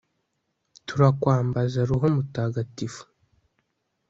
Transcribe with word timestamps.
turakwambaza 0.87 1.79
roho 1.89 2.07
mutagatifu 2.15 3.03